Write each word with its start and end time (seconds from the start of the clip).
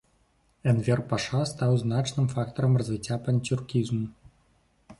Энвер-паша 0.71 1.41
стаў 1.51 1.75
значным 1.83 2.27
фактарам 2.33 2.81
развіцця 2.81 3.15
панцюркізму. 3.27 4.05